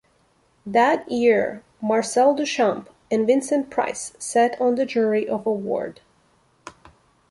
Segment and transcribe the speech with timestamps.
[0.65, 6.01] That year, Marcel Duchamp and Vincent Price sat on the jury of award.